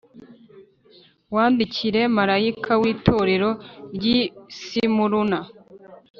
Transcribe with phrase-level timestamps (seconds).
[1.35, 3.49] “Wandikire marayika w’Itorero
[3.95, 4.19] ry’i
[4.57, 5.39] Simuruna